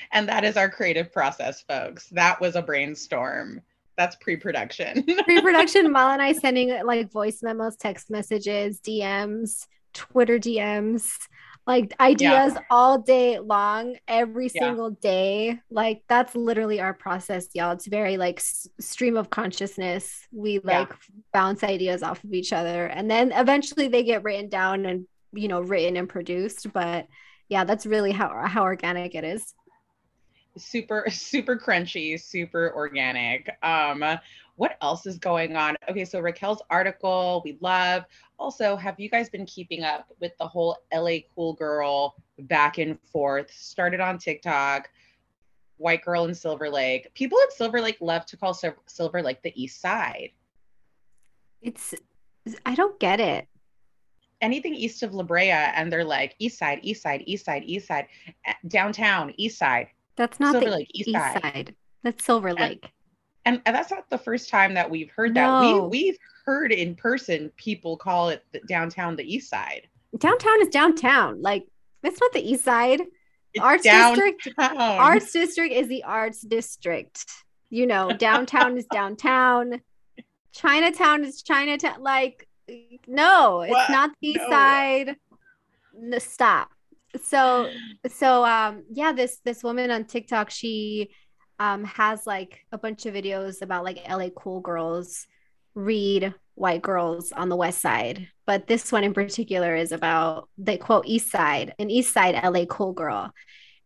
[0.12, 2.08] and that is our creative process, folks.
[2.08, 3.60] That was a brainstorm.
[3.96, 5.04] That's pre-production.
[5.24, 5.92] pre-production.
[5.92, 11.16] Mal and I sending like voice memos, text messages, DMs, Twitter DMs,
[11.66, 12.60] like ideas yeah.
[12.70, 14.62] all day long, every yeah.
[14.62, 15.58] single day.
[15.70, 17.72] Like that's literally our process, y'all.
[17.72, 20.26] It's very like s- stream of consciousness.
[20.30, 20.96] We like yeah.
[21.32, 25.48] bounce ideas off of each other, and then eventually they get written down and you
[25.48, 27.06] know written and produced but
[27.48, 29.54] yeah that's really how how organic it is.
[30.56, 33.48] Super super crunchy super organic.
[33.62, 34.04] Um
[34.56, 35.76] what else is going on?
[35.88, 38.04] Okay so raquel's article we love.
[38.38, 42.98] Also have you guys been keeping up with the whole la cool girl back and
[43.12, 43.50] forth?
[43.52, 44.88] Started on tiktok
[45.78, 47.12] white girl in silver lake.
[47.12, 50.30] People in silver lake love to call silver lake the east side.
[51.60, 51.94] It's
[52.64, 53.48] i don't get it
[54.40, 57.86] anything east of La Brea and they're like east side, east side, east side, east
[57.86, 58.06] side,
[58.44, 59.88] eh, downtown, east side.
[60.16, 61.42] That's not Silver the Lake, east, east side.
[61.42, 61.74] side.
[62.02, 62.90] That's Silver Lake.
[63.44, 65.40] And, and, that's not the first time that we've heard no.
[65.40, 65.88] that.
[65.88, 69.88] We we've heard in person people call it the downtown the east side.
[70.18, 71.42] Downtown is downtown.
[71.42, 71.66] Like
[72.02, 73.02] it's not the east side.
[73.54, 74.32] It's arts downtown.
[74.36, 74.58] district.
[74.58, 77.24] Arts district is the arts district.
[77.70, 79.80] You know, downtown is downtown.
[80.52, 82.02] Chinatown is Chinatown.
[82.02, 82.46] Like
[83.06, 83.90] no, it's what?
[83.90, 84.50] not the no.
[84.50, 85.16] side.
[85.98, 86.70] No, stop.
[87.22, 87.70] So
[88.08, 91.10] so um yeah, this this woman on TikTok, she
[91.58, 95.26] um has like a bunch of videos about like LA cool girls
[95.74, 98.28] read white girls on the west side.
[98.46, 102.64] But this one in particular is about the quote east side, an east side LA
[102.64, 103.30] cool girl.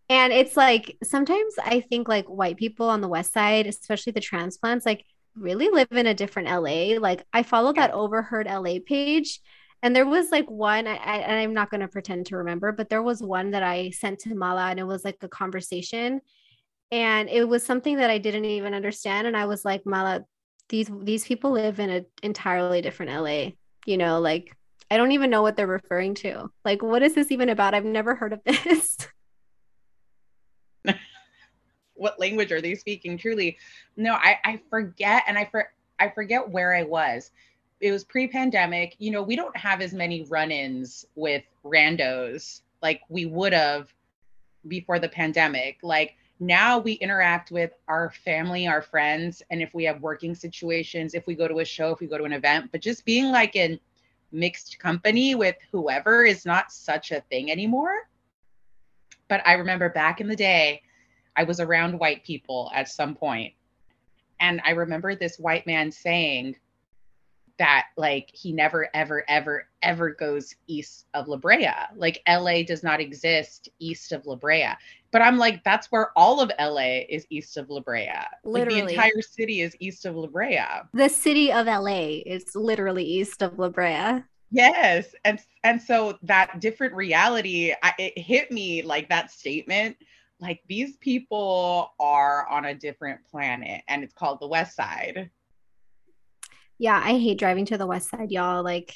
[0.09, 4.21] And it's like sometimes I think like white people on the west side, especially the
[4.21, 5.05] transplants, like
[5.37, 6.99] really live in a different LA.
[6.99, 9.41] Like I follow that overheard LA page.
[9.83, 12.71] And there was like one, I, I, and I'm not going to pretend to remember,
[12.73, 16.21] but there was one that I sent to Mala and it was like a conversation.
[16.91, 19.27] And it was something that I didn't even understand.
[19.27, 20.25] And I was like, Mala,
[20.69, 23.53] these these people live in an entirely different LA.
[23.87, 24.55] You know, like
[24.91, 26.51] I don't even know what they're referring to.
[26.65, 27.75] Like, what is this even about?
[27.75, 28.97] I've never heard of this.
[32.01, 33.59] what language are they speaking truly?
[33.97, 37.31] No i i forget and i for i forget where i was.
[37.81, 38.97] It was pre-pandemic.
[38.99, 43.93] You know we don't have as many run-ins with randos like we would have
[44.67, 45.79] before the pandemic.
[45.83, 51.13] Like now we interact with our family our friends and if we have working situations
[51.13, 53.27] if we go to a show if we go to an event but just being
[53.27, 53.79] like in
[54.33, 58.09] mixed company with whoever is not such a thing anymore.
[59.29, 60.81] But i remember back in the day
[61.37, 63.55] I was around white people at some point,
[64.41, 66.57] and I remember this white man saying
[67.61, 71.71] that like he never ever ever ever goes east of La Brea.
[71.95, 74.71] Like LA does not exist east of La Brea.
[75.13, 78.09] But I'm like that's where all of LA is east of La Brea.
[78.45, 78.81] Literally.
[78.81, 80.65] Like, the entire city is east of La Brea.
[80.95, 84.25] The city of LA is literally east of La Brea.
[84.51, 85.15] Yes.
[85.27, 89.99] And and so that different reality I, it hit me like that statement
[90.41, 95.31] like these people are on a different planet and it's called the west side
[96.79, 98.95] yeah i hate driving to the west side y'all like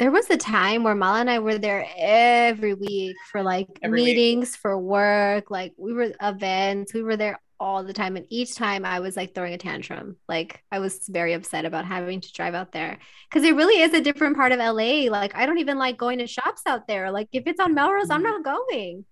[0.00, 4.02] there was a time where Mala and I were there every week for like every
[4.02, 4.56] meetings week.
[4.60, 5.52] for work.
[5.52, 8.16] Like we were events, we were there all the time.
[8.16, 10.16] And each time I was like throwing a tantrum.
[10.28, 12.98] Like I was very upset about having to drive out there
[13.30, 15.08] because it really is a different part of LA.
[15.08, 17.12] Like I don't even like going to shops out there.
[17.12, 18.42] Like if it's on Melrose, I'm Mm-hmm.
[18.42, 19.04] not going.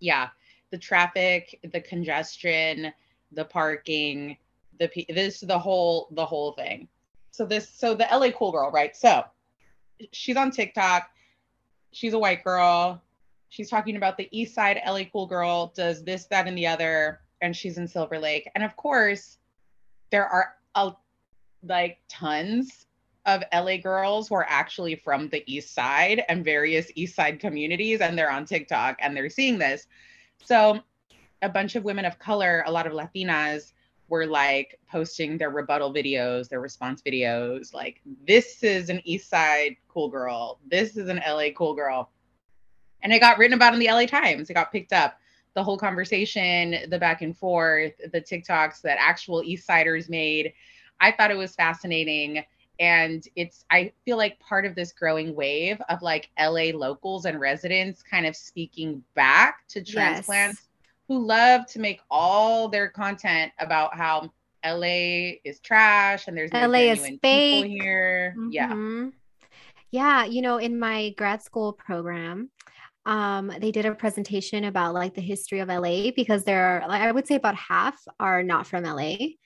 [0.00, 0.28] Yeah.
[0.70, 2.92] The traffic, the congestion,
[3.32, 4.36] the parking,
[4.78, 6.88] the this the whole the whole thing.
[7.30, 8.96] So this so the LA cool girl, right?
[8.96, 9.24] So
[10.12, 11.10] she's on TikTok.
[11.92, 13.02] She's a white girl.
[13.48, 17.20] She's talking about the East Side LA cool girl does this, that, and the other,
[17.40, 18.50] and she's in Silver Lake.
[18.56, 19.38] And of course,
[20.10, 20.92] there are a,
[21.62, 22.86] like tons
[23.26, 28.00] of LA girls who are actually from the East Side and various East Side communities,
[28.00, 29.86] and they're on TikTok and they're seeing this.
[30.42, 30.80] So,
[31.42, 33.72] a bunch of women of color, a lot of Latinas,
[34.08, 39.76] were like posting their rebuttal videos, their response videos, like, this is an East Side
[39.88, 42.10] cool girl, this is an LA cool girl.
[43.02, 45.18] And it got written about in the LA Times, it got picked up.
[45.54, 50.52] The whole conversation, the back and forth, the TikToks that actual East Siders made.
[51.00, 52.44] I thought it was fascinating
[52.80, 57.38] and it's i feel like part of this growing wave of like la locals and
[57.40, 60.68] residents kind of speaking back to transplants
[61.08, 64.30] who love to make all their content about how
[64.64, 67.20] la is trash and there's no LA is fake.
[67.22, 69.12] people here yeah Mhm.
[69.90, 72.50] Yeah, you know, in my grad school program,
[73.06, 77.00] um, they did a presentation about like the history of LA because there are, like,
[77.00, 79.36] I would say about half are not from LA.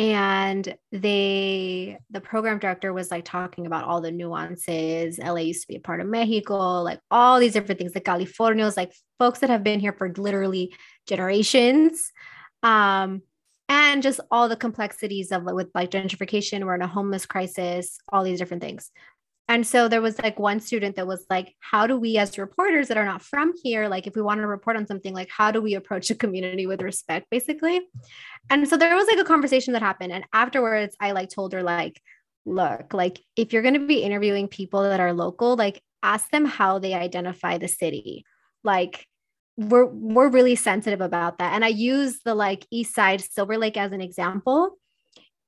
[0.00, 5.18] And they, the program director was like talking about all the nuances.
[5.18, 8.78] LA used to be a part of Mexico, like all these different things, the Californios,
[8.78, 10.74] like folks that have been here for literally
[11.06, 12.12] generations.
[12.62, 13.20] Um,
[13.68, 18.24] and just all the complexities of with like gentrification, we're in a homeless crisis, all
[18.24, 18.90] these different things.
[19.50, 22.86] And so there was like one student that was like, how do we as reporters
[22.86, 25.50] that are not from here, like if we want to report on something, like how
[25.50, 27.80] do we approach a community with respect, basically?
[28.48, 30.12] And so there was like a conversation that happened.
[30.12, 32.00] And afterwards, I like told her, like,
[32.46, 36.78] look, like if you're gonna be interviewing people that are local, like ask them how
[36.78, 38.24] they identify the city.
[38.62, 39.04] Like
[39.56, 41.54] we're we're really sensitive about that.
[41.54, 44.78] And I use the like East Side Silver Lake as an example.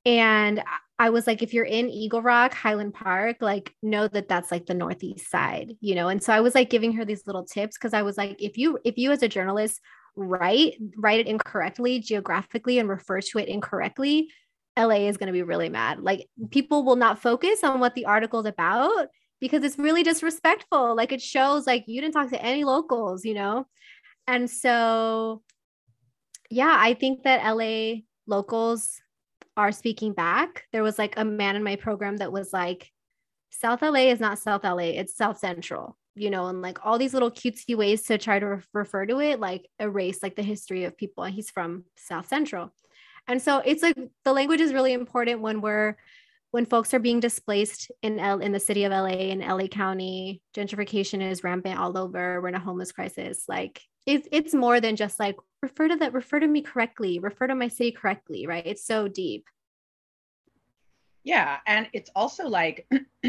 [0.05, 0.61] And
[0.99, 4.66] I- was like, if you're in Eagle Rock, Highland Park, like know that that's like
[4.66, 6.09] the northeast side, you know.
[6.09, 8.57] And so I was like giving her these little tips because I was like, if
[8.59, 9.80] you if you as a journalist
[10.16, 14.30] write write it incorrectly geographically and refer to it incorrectly,
[14.78, 16.01] LA is going to be really mad.
[16.01, 19.09] Like people will not focus on what the article's about
[19.40, 20.95] because it's really disrespectful.
[20.97, 23.66] Like it shows like you didn't talk to any locals, you know.
[24.26, 25.43] And so
[26.51, 29.01] yeah, I think that LA locals
[29.57, 30.64] are speaking back.
[30.72, 32.90] There was like a man in my program that was like,
[33.50, 37.12] South LA is not South LA, it's South Central, you know, and like all these
[37.12, 40.84] little cutesy ways to try to re- refer to it, like erase like the history
[40.84, 41.24] of people.
[41.24, 42.72] And he's from South Central.
[43.28, 45.96] And so it's like the language is really important when we're
[46.50, 50.42] when folks are being displaced in L in the city of LA in LA County,
[50.55, 52.40] gentrification is rampant all over.
[52.40, 53.44] We're in a homeless crisis.
[53.48, 57.46] Like it's it's more than just like refer to that, refer to me correctly, refer
[57.46, 58.66] to my city correctly, right?
[58.66, 59.46] It's so deep.
[61.24, 61.59] Yeah.
[61.66, 62.86] And it's also like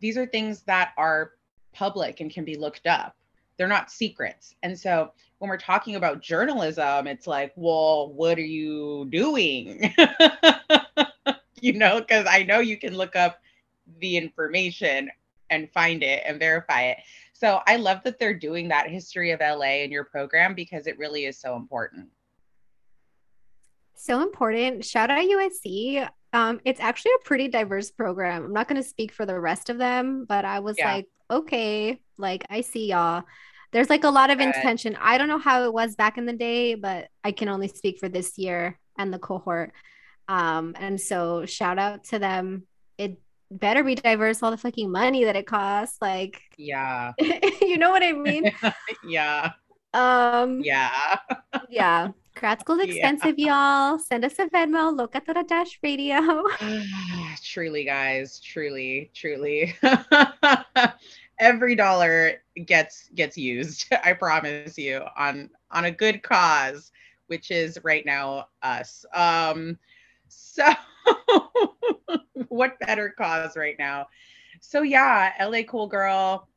[0.00, 1.32] these are things that are
[1.72, 3.16] public and can be looked up.
[3.56, 4.54] They're not secrets.
[4.62, 9.92] And so when we're talking about journalism, it's like, well, what are you doing?
[11.60, 13.40] you know, because I know you can look up
[14.00, 15.10] the information
[15.50, 16.98] and find it and verify it.
[17.38, 20.98] So I love that they're doing that history of LA in your program because it
[20.98, 22.08] really is so important.
[23.94, 24.84] So important.
[24.84, 26.08] Shout out USC.
[26.32, 28.44] Um, it's actually a pretty diverse program.
[28.46, 30.94] I'm not going to speak for the rest of them, but I was Yeah.
[30.94, 33.22] like, okay, like I see y'all.
[33.70, 34.48] There's like a lot of Good.
[34.48, 34.96] intention.
[35.00, 38.00] I don't know how it was back in the day, but I can only speak
[38.00, 39.72] for this year and the cohort.
[40.26, 42.66] Um, and so shout out to them.
[42.98, 43.20] It
[43.50, 45.98] better be diverse, all the fucking money that it costs.
[46.00, 47.12] Like, Yeah.
[47.62, 48.50] you know what I mean?
[49.04, 49.52] yeah.
[49.94, 51.18] Um, Yeah.
[51.68, 52.08] yeah.
[52.34, 52.86] Grad school's Yeah.
[52.86, 53.98] expensive, y'all.
[53.98, 56.44] Send us a Venmo, Locatora Dash Radio.
[57.42, 59.74] truly, guys, truly, truly.
[61.40, 63.86] Every dollar gets gets used.
[64.04, 66.90] I promise you on on a good cause,
[67.28, 69.04] which is right now us.
[69.14, 69.78] Um,
[70.28, 70.64] so
[72.48, 74.08] what better cause right now?
[74.60, 76.48] So yeah, LA cool girl.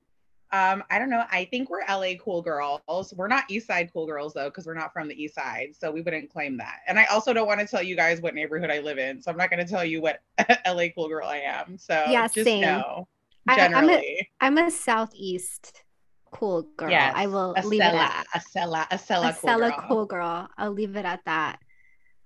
[0.53, 1.23] Um, I don't know.
[1.31, 3.13] I think we're LA cool girls.
[3.15, 5.91] We're not East Side cool girls though, because we're not from the East Side, so
[5.91, 6.79] we wouldn't claim that.
[6.87, 9.31] And I also don't want to tell you guys what neighborhood I live in, so
[9.31, 10.19] I'm not going to tell you what
[10.67, 11.77] LA cool girl I am.
[11.77, 12.61] So Yeah, just same.
[12.61, 13.07] know
[13.47, 14.19] I, I'm generally.
[14.19, 15.83] a I'm a southeast
[16.31, 16.91] cool girl.
[16.91, 19.85] Yes, I will a leave it at a Stella, a Stella, a cool Stella girl.
[19.87, 20.49] cool girl.
[20.57, 21.59] I'll leave it at that.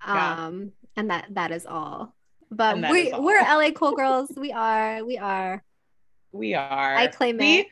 [0.07, 0.45] Yeah.
[0.45, 2.14] Um, and that that is all.
[2.55, 4.31] But we we're LA cool girls.
[4.35, 5.03] We are.
[5.03, 5.63] We are.
[6.31, 6.95] We are.
[6.95, 7.67] I claim we, it.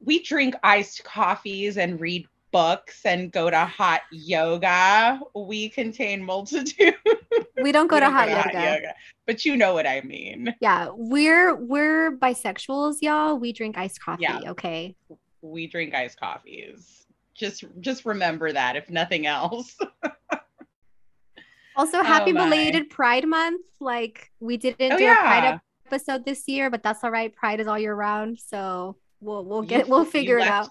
[0.00, 5.20] We drink iced coffees and read books and go to hot yoga.
[5.34, 6.94] We contain multitude.
[7.60, 8.94] We don't go We to don't hot yoga.
[9.26, 10.54] But you know what I mean.
[10.60, 13.36] Yeah, we're we're bisexuals, y'all.
[13.38, 14.22] We drink iced coffee.
[14.22, 14.50] Yeah.
[14.50, 14.94] Okay.
[15.40, 17.06] We drink iced coffees.
[17.34, 19.76] Just just remember that if nothing else.
[21.76, 23.62] Also, oh happy Oh, belated Pride Month.
[23.80, 27.34] Like we didn't Oh, do a Pride episode this year, but that's all right.
[27.34, 30.52] Pride is all year round, so we'll we'll You- get we'll you figure it left-
[30.52, 30.68] out.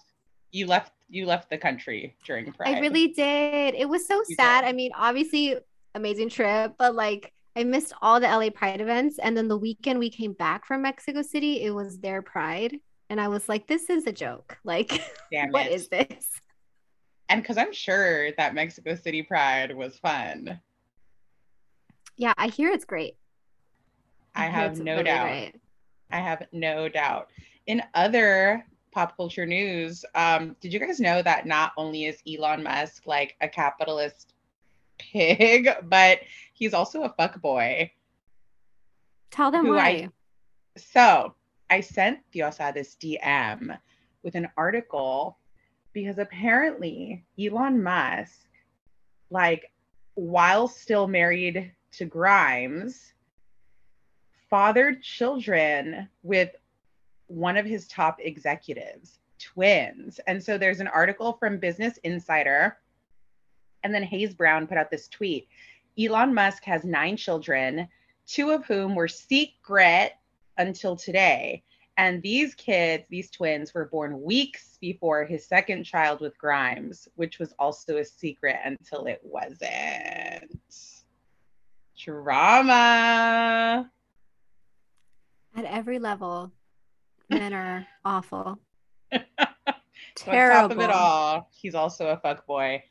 [0.52, 2.76] You left you left the country during Pride.
[2.76, 3.76] I really did.
[3.76, 4.64] It was so You sad.
[4.66, 5.56] I mean, obviously,
[5.94, 9.20] amazing trip, but like I missed all the LA Pride events.
[9.20, 12.78] And then the weekend we came back from Mexico City, it was their Pride.
[13.12, 14.58] And I was like, this is a joke.
[14.64, 14.92] Like,
[15.52, 15.72] what it.
[15.74, 16.30] is this?
[17.30, 20.60] And because I'm sure that Mexico City Pride was fun.
[22.16, 23.16] Yeah, I hear it's great.
[24.36, 25.28] I hear have no really doubt.
[25.28, 25.56] great.
[26.12, 27.30] I have no doubt.
[27.66, 32.64] In other pop culture news, um, did you guys know that not only is Elon
[32.64, 34.34] Musk like a capitalist
[35.00, 36.20] pig, but
[36.54, 37.92] he's also a fuck boy?
[39.32, 39.88] Tell them why.
[39.88, 40.10] I
[40.78, 41.34] so
[41.70, 43.78] I sent Diosa this DM
[44.24, 45.38] with an article
[45.92, 48.48] because apparently Elon Musk,
[49.30, 49.72] like
[50.16, 53.14] while still married to Grimes,
[54.50, 56.50] fathered children with
[57.28, 60.20] one of his top executives, twins.
[60.28, 62.78] And so there's an article from Business Insider,
[63.84, 65.48] and then Hayes Brown put out this tweet.
[66.00, 67.88] Elon Musk has nine children,
[68.26, 70.14] two of whom were secret
[70.58, 71.64] until today.
[71.98, 77.38] And these kids, these twins, were born weeks before his second child with Grimes, which
[77.38, 81.03] was also a secret until it wasn't.
[81.98, 83.90] Drama.
[85.56, 86.52] At every level,
[87.30, 88.60] men are awful.
[90.16, 90.70] So on Terrible.
[90.70, 92.84] top of it all, he's also a fuck boy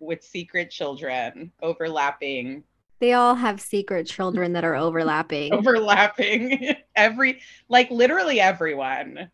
[0.00, 2.62] with secret children overlapping
[3.00, 5.52] They all have secret children that are overlapping.
[5.54, 7.40] overlapping every
[7.70, 9.30] like literally everyone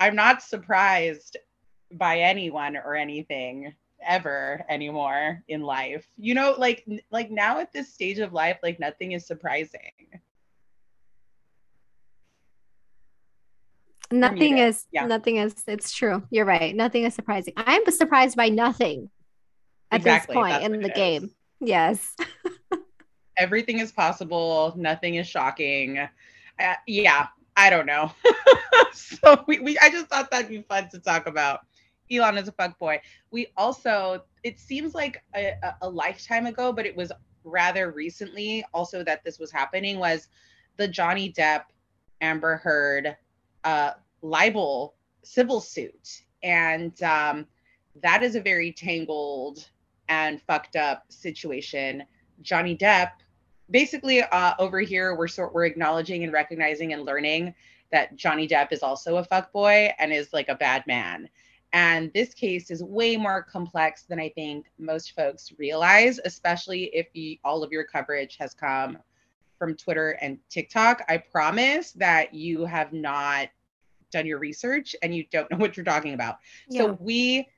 [0.00, 1.36] i'm not surprised
[1.92, 3.72] by anyone or anything
[4.06, 8.78] ever anymore in life you know like like now at this stage of life like
[8.80, 9.90] nothing is surprising
[14.10, 15.04] Nothing is Yeah.
[15.06, 16.22] nothing is it's true.
[16.30, 16.74] You're right.
[16.74, 17.52] Nothing is surprising.
[17.58, 19.10] I'm surprised by nothing
[19.90, 21.30] at Exactly, this point in the game.
[21.60, 22.16] Yes.
[23.38, 28.10] everything is possible nothing is shocking uh, yeah i don't know
[28.92, 31.60] so we, we i just thought that'd be fun to talk about
[32.10, 33.00] elon is a fuck boy
[33.30, 35.52] we also it seems like a,
[35.82, 37.12] a- lifetime ago but it was
[37.44, 40.28] rather recently also that this was happening was
[40.76, 41.64] the johnny depp
[42.20, 43.16] amber heard
[43.64, 43.92] uh
[44.22, 47.46] libel civil suit and um
[48.02, 49.68] that is a very tangled
[50.08, 52.04] and fucked up situation
[52.42, 53.10] Johnny Depp.
[53.70, 57.54] Basically, uh, over here we're sort we're acknowledging and recognizing and learning
[57.92, 61.28] that Johnny Depp is also a fuckboy and is like a bad man.
[61.72, 67.08] And this case is way more complex than I think most folks realize, especially if
[67.12, 68.98] you, all of your coverage has come
[69.58, 71.02] from Twitter and TikTok.
[71.08, 73.48] I promise that you have not
[74.10, 76.36] done your research and you don't know what you're talking about.
[76.68, 76.82] Yeah.
[76.82, 77.48] So we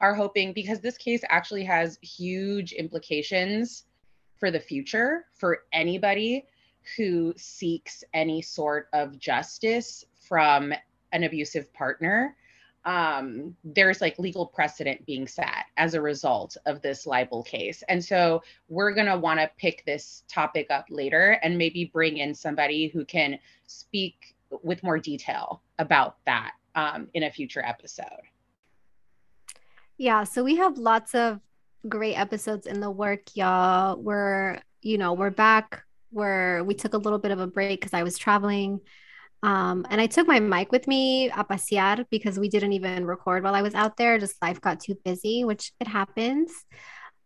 [0.00, 3.84] are hoping because this case actually has huge implications
[4.38, 6.44] for the future for anybody
[6.96, 10.72] who seeks any sort of justice from
[11.12, 12.36] an abusive partner.
[12.86, 17.82] Um, there's like legal precedent being set as a result of this libel case.
[17.88, 22.18] And so we're going to want to pick this topic up later and maybe bring
[22.18, 28.22] in somebody who can speak with more detail about that um, in a future episode.
[29.98, 31.40] Yeah, so we have lots of
[31.88, 33.96] great episodes in the work, y'all.
[33.96, 35.82] We're, you know, we're back
[36.12, 38.80] We're, we took a little bit of a break because I was traveling.
[39.42, 43.44] Um, and I took my mic with me a pasear because we didn't even record
[43.44, 44.18] while I was out there.
[44.18, 46.50] Just life got too busy, which it happens.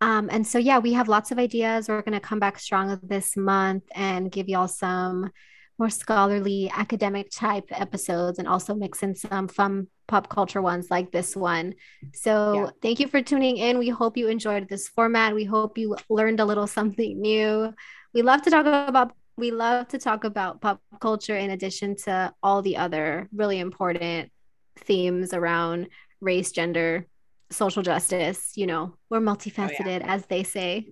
[0.01, 1.89] Um, and so, yeah, we have lots of ideas.
[1.89, 5.31] We're going to come back strong this month and give y'all some
[5.79, 11.11] more scholarly academic type episodes and also mix in some fun pop culture ones like
[11.13, 11.75] this one.
[12.13, 12.71] So Yeah.
[12.83, 13.79] thank you for tuning in.
[13.79, 15.35] We hope you enjoyed this format.
[15.35, 17.73] We hope you learned a little something new.
[18.13, 22.33] We love to talk about we love to talk about pop culture in addition to
[22.43, 24.31] all the other really important
[24.77, 25.89] themes around
[26.21, 27.07] race, gender,
[27.51, 28.53] social justice.
[28.57, 30.15] You know, we're multifaceted, oh, yeah.
[30.15, 30.89] as they say.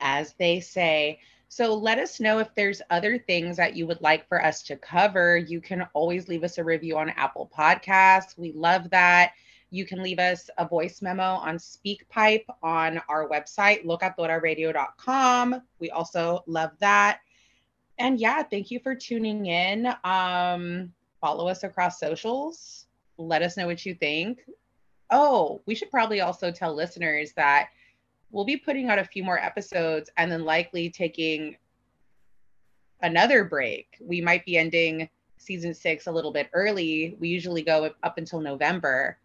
[0.00, 1.20] As they say.
[1.48, 4.76] So let us know if there's other things that you would like for us to
[4.76, 5.36] cover.
[5.36, 8.36] You can always leave us a review on Apple Podcasts.
[8.36, 9.32] We love that.
[9.70, 15.62] You can leave us a voice memo on SpeakPipe on our website, locatoraradio.com.
[15.78, 17.20] We also love that.
[17.98, 19.86] And yeah, thank you for tuning in.
[20.02, 22.86] Um, follow us across socials.
[23.18, 24.40] Let us know what you think.
[25.10, 27.68] Oh, we should probably also tell listeners that
[28.30, 31.56] we'll be putting out a few more episodes and then likely taking
[33.02, 33.96] another break.
[34.00, 37.16] We might be ending season six a little bit early.
[37.20, 39.18] We usually go up until November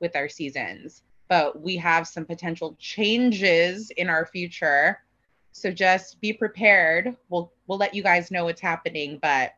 [0.00, 4.98] with our seasons, but we have some potential changes in our future.
[5.52, 7.16] So just be prepared.
[7.28, 9.52] We'll we'll let you guys know what's happening, but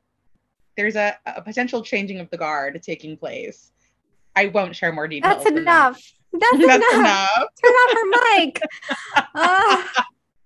[0.76, 3.72] there's a, a potential changing of the guard taking place.
[4.36, 5.44] I won't share more details.
[5.44, 6.12] That's enough.
[6.32, 6.40] That.
[6.40, 7.00] That's, That's enough.
[7.00, 7.48] enough.
[7.64, 8.62] Turn off her mic.
[9.36, 9.82] Uh,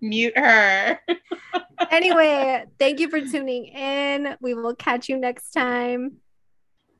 [0.00, 0.98] Mute her.
[1.90, 4.36] anyway, thank you for tuning in.
[4.40, 6.18] We will catch you next time.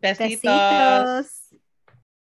[0.03, 0.41] Besitos.
[0.43, 1.38] Besitos.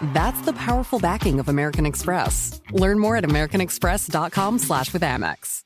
[0.00, 2.62] That's the powerful backing of American Express.
[2.70, 5.65] Learn more at americanexpress.com slash with Amex.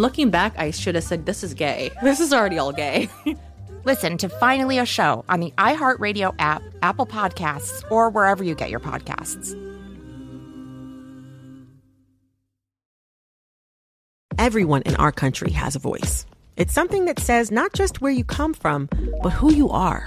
[0.00, 1.90] looking back, I should have said, this is gay.
[2.02, 3.08] This is already all gay.
[3.84, 8.70] Listen to Finally a Show on the iHeartRadio app, Apple Podcasts, or wherever you get
[8.70, 9.58] your podcasts.
[14.38, 16.26] Everyone in our country has a voice.
[16.56, 18.88] It's something that says not just where you come from,
[19.22, 20.06] but who you are.